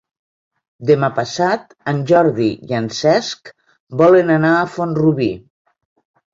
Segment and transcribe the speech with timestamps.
[0.89, 3.55] Demà passat en Jordi i en Cesc
[4.03, 5.33] volen anar a Font-rubí.